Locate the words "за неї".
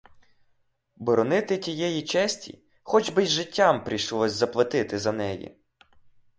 4.99-5.57